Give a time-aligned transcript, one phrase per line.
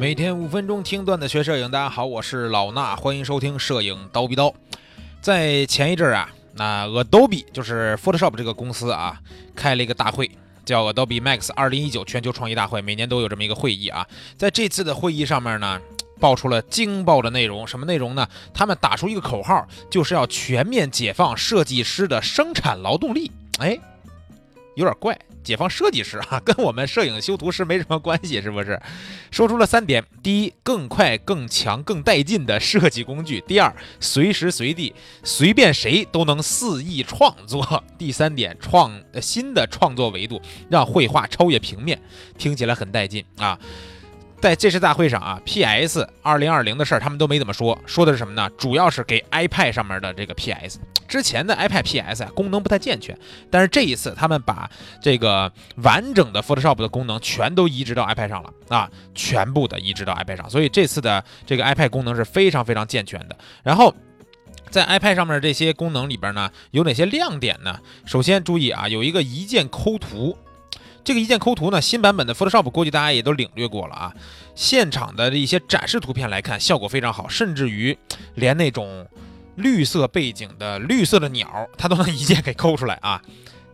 [0.00, 4.50] 每天五分钟听段子学摄影，大家好，我是老衲，欢迎收听摄影刀逼刀。
[5.20, 9.20] 在前一阵啊，那 Adobe 就是 Photoshop 这个公司啊，
[9.54, 10.30] 开了一个大会，
[10.64, 14.06] 叫 Adobe Max 2019全球创意大会，每年都有这么一个会议啊。
[14.38, 15.78] 在这次的会议上面呢，
[16.18, 18.26] 爆出了惊爆的内容，什么内容呢？
[18.54, 23.30] 他们打出一个口号，就是要全面解放设计师的生产劳动力。
[23.58, 23.78] 哎，
[24.74, 25.18] 有点怪。
[25.42, 28.78] 解放设计师啊， 跟我们摄影修图师没什么关系，是不是？
[29.30, 37.62] 说出了三点：第一，更快、更强、更带劲的设计工具；第二，随时随地、随便谁都能肆意创作；
[37.96, 42.00] 第三点，创新的创作维度，让绘画超越平面。
[42.36, 43.58] 听起来很带劲啊！
[44.40, 48.48] 在这次大会上啊，PS 二零二零的事儿他们都没怎么说，说的是什么呢？
[48.56, 50.80] 主要是给 iPad 上面的这个 PS。
[51.06, 53.14] 之前的 iPad PS，功能不太健全，
[53.50, 54.70] 但是这一次他们把
[55.02, 55.52] 这个
[55.82, 63.36] 完整的 Photoshop 的功能全都移植到 iPad 上了啊，全部的移植到 iPad 上，所以这次的这个 iPad 功能是非常非常健全的。
[63.62, 63.94] 然后
[64.70, 67.78] 在 iPad 上面这些功能里边呢，有哪些亮点呢？
[68.06, 70.38] 首先注意啊，有一个一键抠图。
[71.10, 74.14] 这个一键抠图呢，新版本的 Photoshop 估计大家也都领略过了啊。
[74.54, 77.98] 现场的一些展示图片来看，效果非常好，甚至于
[78.36, 79.04] 连那种
[79.56, 83.20] 绿色背景的绿色的鸟，它都能一键给抠出来啊。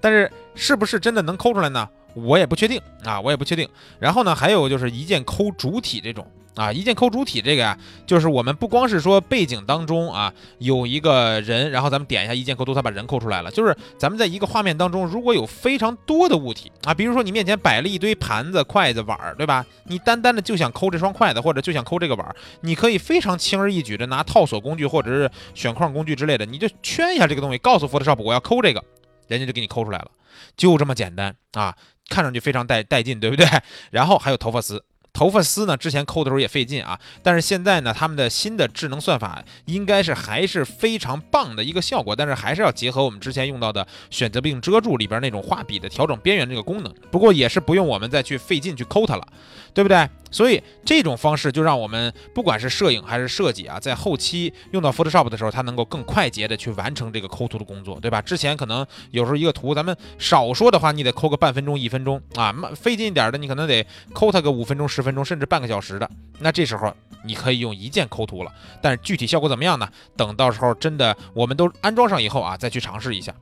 [0.00, 1.86] 但是是不是真的能抠出来呢？
[2.14, 3.68] 我也不确定啊，我也不确定。
[3.98, 6.26] 然后呢，还有就是一键抠主体这种。
[6.56, 13.50] 啊，一键抠主体这个呀，就是我们不光是说背景当中啊有一个人，然后咱们点一下一键抠图，它把人抠出来了。
[13.50, 19.66] 就是咱们在一个画面当中，如果有非常多的物体啊，比如说你面前摆了一堆盘子、筷子、碗儿，对吧？
[19.84, 28.82] 你单单的就想抠这双筷子，或者就想抠这个碗儿，你可以非常轻而易举的拿套索工具或者是选框工具之类的，你就圈一下这个东西，告诉 Photoshop 我要抠这个，
[29.28, 30.10] 人家就给你抠出来了，
[30.56, 31.76] 就这么简单啊，
[32.08, 33.46] 看上去非常带带劲，对不对？
[33.92, 34.82] 然后还有头发丝。
[35.16, 35.74] 头发丝呢？
[35.74, 46.94] 之前抠的时候也费劲啊，但是现在呢，他们的新的智能算法应该是还是非常棒的一个效果，但是还是要结合我们之前用到的选择并遮住里边那种画笔的调整边缘这个功能。
[47.10, 49.26] 不过也是不用我们再去费劲去抠它了，
[49.76, 50.08] 对不对？
[50.30, 58.22] 所以这种方式就让我们不管是摄影还是设计啊，在后期用到 Photoshop 的时候，它能够更快捷的去完成这个抠图的工作，对吧？
[58.22, 66.10] 之前可能有时候一个图，咱们少说的话，你得抠个半分钟、一分钟啊，慢费劲一点的，你可能得抠它个五分钟、十分钟，甚至半个小时的。
[66.38, 66.90] 那这时候
[67.22, 69.86] 你可以用一键抠图了，但是具体效果怎么样呢？
[70.16, 73.34] 等到时候真的我们都安装上以后啊，再去尝试一下。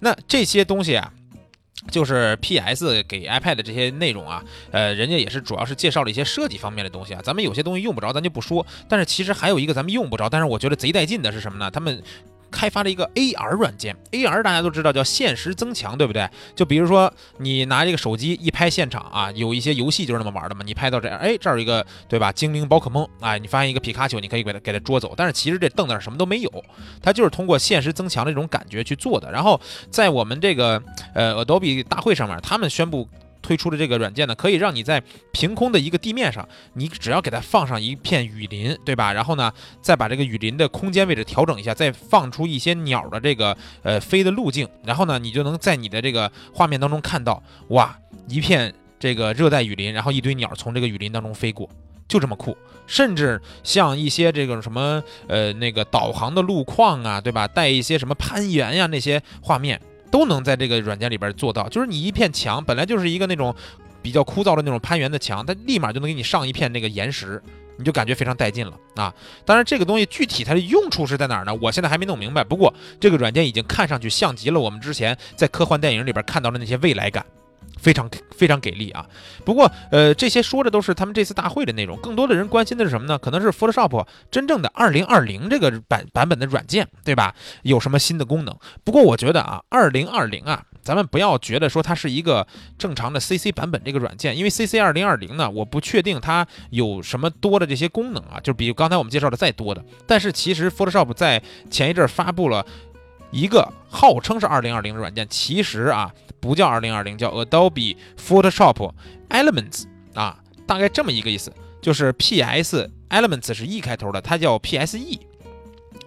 [0.00, 1.12] 那这些东西啊。
[1.90, 3.02] 就是 P.S.
[3.02, 7.20] 给 iPad 这些内容啊，呃，人家也是主要是介绍了一些设计方面的东西啊。
[7.22, 8.66] 咱们有些东西用不着，咱就不说。
[8.88, 11.70] 但是其实还有一个咱们用不着，但是我觉得贼带劲的是什么呢？
[11.70, 12.02] 他们。
[12.54, 16.28] 开发了一个 AR 软件，AR 大家都知道叫现实增强，对不对？
[16.54, 20.62] 就比如说你拿这个手机一拍现场啊，有一些游戏就是那么玩的嘛。
[20.64, 22.30] 你拍到这儿，哎，这儿有一个对吧？
[22.30, 25.12] 精灵宝可梦啊，你发现一个皮卡丘，你可以给它给它捉走。
[25.16, 26.64] 但是其实这凳子上什么都没有，
[27.02, 29.32] 它就是通过现实增强的这种感觉去做的。
[29.32, 29.60] 然后
[29.90, 30.80] 在我们这个
[31.12, 33.08] 呃 Adobe 大会上面，他们宣布。
[33.44, 39.12] 推出的这个软件呢，可以让你在凭空的一个地面上，你只要给它放上一片雨林，对吧？
[39.12, 47.94] 然后呢，再把这个雨林的空间位置调整一下，再放出一些鸟的这个呃飞的路径，然后呢，你就能在你的这个画面当中看到，哇，
[48.28, 51.68] 一片这个热带雨林，然后一堆鸟从这个雨林当中飞过，
[52.08, 52.56] 就这么酷。
[52.86, 57.46] 甚至像一些这个什么呃那个导航的路况啊，对吧？
[57.46, 59.80] 带一些什么攀岩呀那些画面。
[60.14, 63.52] 都能在这个软件里边做到，就是你一片墙本来就是一个那种
[64.00, 67.42] 比较枯燥的那种攀援的墙，它立马就能给你上一片那个岩石，
[67.76, 69.12] 你就感觉非常带劲了啊！
[69.44, 71.52] 当然，这个东西具体它的用处是在哪儿呢？
[71.60, 72.44] 我现在还没弄明白。
[72.44, 77.26] 不过，这个软件已经看上去像极了我们之前在科幻电影里边看到的那些未来感。
[77.80, 79.06] 非常非常给力啊！
[79.44, 83.18] 不过，呃，这些说的都是他们这次大会的内容，更多的人关心的是什么呢？
[83.18, 87.34] 可能是 Photoshop 真正的2020这个版版本的软件，对吧？
[87.62, 88.56] 有什么新的功能？
[88.82, 92.46] 不过我觉得啊，2020啊，咱们不要觉得说它是一个
[92.78, 99.84] 正常的 CC 版本这个软件，因为 CC 2020呢，我不确定它有什么多的这些功能啊，就比刚才我们介绍的再多的。
[100.06, 102.64] 但是其实 Photoshop 在前一阵发布了
[103.34, 106.14] 一个号称是2020的软件，其实啊。
[106.40, 108.92] 不叫二零二零，叫 Adobe Photoshop
[109.30, 111.50] Elements 啊，大概这么一个意思，
[111.80, 115.20] 就是 PS Elements 是 E 开头的，它叫 PSE。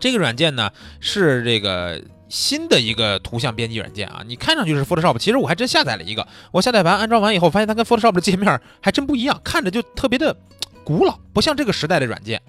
[0.00, 0.70] 这个软件呢
[1.00, 10.34] 是这个新的一个图像编辑软件啊，你看上去是 Photoshop，其实我还真下载了一个，我下载完安装完以后，发现它跟 Photoshop 的界面还真不一样，看着就特别的
[10.82, 12.40] 古老，不像这个时代的软件。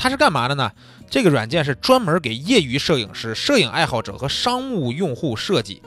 [0.00, 0.72] 它是干嘛的呢？
[1.10, 5.82] 这个软件是专门给业余摄影师、摄影爱好者和商务用户设计。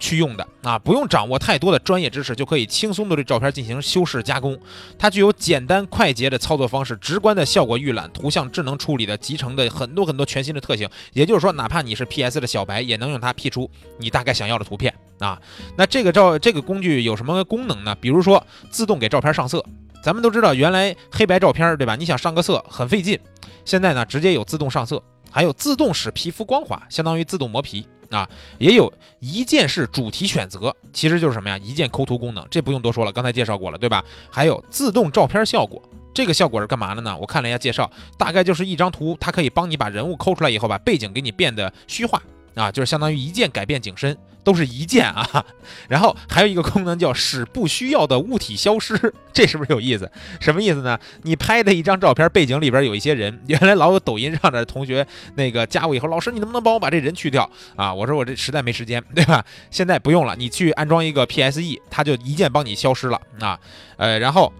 [0.00, 4.58] 去用的啊，不用掌握太多的专业知识，就可以轻松的对照片进行修饰加工。
[4.98, 10.90] 它具有简单快捷的操作方式，直观的效果预览，图像智能处理的集成的很多很多全新的特性。
[11.12, 15.40] 也就是说，哪怕你是 PS 的小白，也能用它 P 出你大概想要的图片啊。
[15.76, 17.94] 那这个照这个工具有什么功能呢？
[18.00, 19.64] 比如说自动给照片上色。
[20.02, 21.94] 咱们都知道，原来黑白照片对吧？
[21.94, 23.18] 你想上个色很费劲，
[23.64, 27.86] 现在呢直接有自动上色，还有自动使皮肤光滑，相当于自动磨皮。
[28.10, 28.28] 啊，
[28.58, 31.56] 也有一键式主题选择，其实就是什么呀？
[31.56, 34.04] 一键抠图功能，这不用多说了，刚才介绍过了，对吧？
[34.30, 35.82] 还有自动照片效果，
[36.12, 37.16] 这个效果是干嘛的呢？
[37.18, 42.20] 我看了一下介绍，大概就是一张图，它可以帮你把人物抠出来以后，把背景给你变得虚化。
[42.54, 44.14] 啊，就是相当于一键改变景深，
[44.44, 45.44] 都是一键啊。
[45.88, 48.94] 然后还有一个功能叫使不需要的物体消失，
[49.32, 50.10] 这是不是有意思？
[50.40, 50.98] 什么意思呢？
[51.22, 55.06] 你拍的一张照片，背景里边有一些人， 原来老有抖音上的同学
[55.36, 57.92] 那个加我以后，老师你能不能帮我把这人去掉啊？
[57.92, 59.44] 我说我这实在没时间，对吧？
[59.70, 63.58] 现在不用了，你去安装一个 PSE，它就一键帮你消失了啊。
[63.96, 64.52] 呃，然后。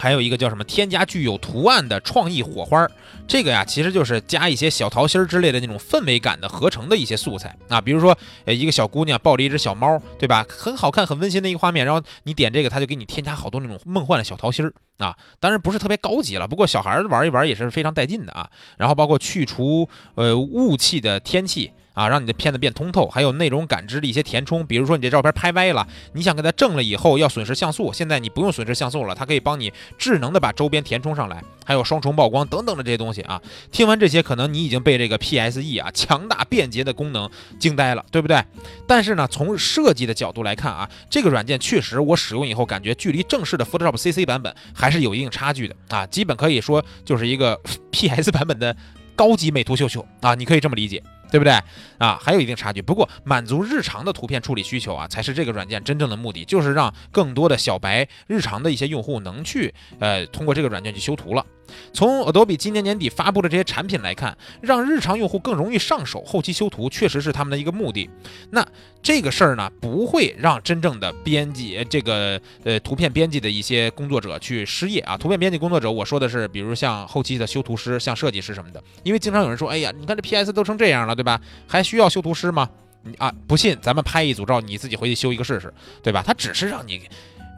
[0.00, 0.64] 还有一个叫什么？
[0.64, 2.88] 添加具有图案的创意火花，
[3.28, 7.80] 这个呀，其实就是加一些小桃心儿之类的那种氛围感的合成的一些素材啊。
[7.80, 8.16] 比如说，
[8.46, 10.46] 呃，一个小姑娘抱着一只小猫，对吧？
[10.48, 11.84] 很好看、很温馨的一个画面。
[11.84, 15.14] 然后你点这个，它就给你添加好多那种梦幻的小桃心儿啊。
[15.38, 18.48] 当然不是特别高级了，不过小孩玩一玩也是非常带劲的啊。
[18.78, 21.72] 然后包括去除呃雾气的天气。
[21.92, 33.40] 啊，让你的片子变通透，还有内容感知的一些填充，比如说你这照片拍歪了，你想给它正了以后要损失像素，现在你不用损失像素了，它可以帮你智能的把周边填充上来，还有双重曝光等等的这些东西啊。
[33.72, 37.28] 听完这些，可能你已经被这个 PSE 啊强大便捷的功能
[37.58, 38.42] 惊呆了，对不对？
[38.86, 47.60] 但是呢，从设计的角度来看啊，这个软件确实我使用以后感觉距离正式的 Photoshop CC 版本还是有一定差距的啊，基本可以说就是一个
[47.90, 48.74] PS 版本的
[49.16, 51.02] 高级美图秀秀啊，你可以这么理解。
[51.30, 51.52] 对不对
[51.98, 52.18] 啊？
[52.20, 61.44] 还有一定差距，不过满足日常的图片处理需求啊，才是这个软件真正的目的，就是让更多的小白日常的一些用户能去呃通过这个软件去修图了。
[61.92, 68.10] 从 Adobe 今年年底发布的这些产品来看，让日常用户更容易上手，后期修图确实是他们的一个目的。
[68.50, 68.66] 那
[69.00, 75.16] 这个事儿呢，不会让真正的编辑这个呃图片编辑的一些工作者去失业啊。
[75.16, 78.82] 图片编辑工作者，我说的是，比如像后期的修图师、像设计师什么的。
[79.04, 81.40] 因为经常有人说，哎呀，你看这 PS 都成这样了，对吧？
[81.68, 82.68] 还需要修图师吗？
[83.02, 85.72] 你啊，不信咱们拍一组照，你自己回去修一个试试，
[86.02, 86.22] 对吧？
[86.26, 87.02] 它只是让你。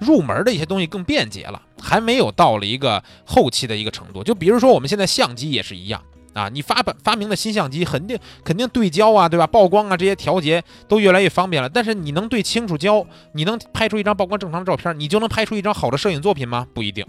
[0.00, 4.25] 入门的一些东西更便捷了，还没有到了一个后期的一个程度。
[4.25, 6.03] 就比如说我们现在相机也是一样
[6.35, 9.47] 啊，你发本发明的新相机，肯定肯定对焦啊，对吧？
[9.47, 11.69] 曝光啊这些调节都越来越方便了。
[11.69, 16.67] 但是你能对清楚焦，你能拍出一张曝光正常的照片，你就能拍出一张好的摄影作品吗？
[16.75, 17.06] 不一定，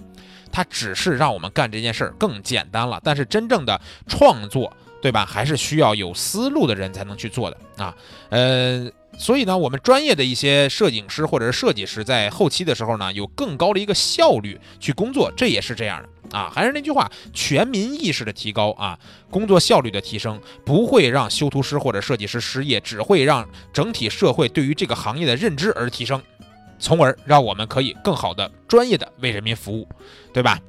[0.52, 3.02] 它只是让我们干这件事儿更简单了。
[3.04, 4.72] 但是真正的创作，
[5.04, 5.24] 对吧？
[5.24, 7.96] 还是需要有思路的人才能去做的啊，
[8.30, 8.90] 呃。
[9.16, 16.52] 所以呢，我们专业的一些摄影师或者是设计师在后期的时候呢，有更高的一个效率去工作，这也是这样的啊。
[16.52, 18.98] 还是那句话，全民意识的提高啊，
[19.30, 26.20] 工作效率的提升，不会让修图师或者设计师失业，只会让整体社会对于这个行业的认知而提升，
[26.80, 29.88] 从而让我们可以更好的、专业的为人民服务，
[30.34, 30.60] 对吧？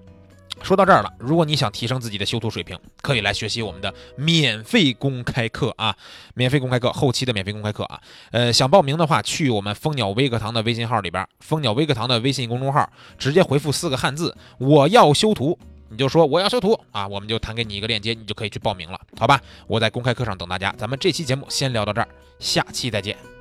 [0.62, 5.94] 说到这儿了，如果你想提升自己的修图水平，可以来学习我们的免费公开课啊！
[6.34, 8.00] 免费公开课，后期的免费公开课啊！
[8.30, 15.58] 呃，想报名的话，去我们蜂鸟微课堂的微信号里边，蜂鸟微课堂的微信公众号，直接回复四个汉字“我要修图”，
[15.90, 19.40] 你就说我要修图啊，我们就弹给你一个链接，你就可以去报名了，好吧？
[19.66, 20.75] 我在公开课上等大家。
[20.78, 22.08] 咱们这期节目先聊到这儿，
[22.38, 23.34] 下期再见。